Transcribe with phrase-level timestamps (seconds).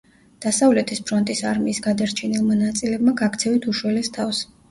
[0.43, 4.43] დასავლეთის ფრონტის არმიის გადარჩენილმა ნაწილებმა გაქცევით უშველეს თავს.